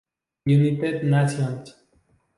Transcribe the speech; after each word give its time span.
United 0.47 1.03
Nations 1.05 1.77